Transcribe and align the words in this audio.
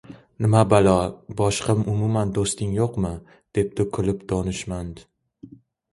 –Nima 0.43 0.61
balo, 0.69 0.93
boshqa 1.41 1.75
umuman 1.93 2.33
doʻsting 2.39 2.73
yoʻqmi?– 2.79 3.11
debdi 3.59 3.87
kulib 3.99 4.25
donishmand. 4.33 5.05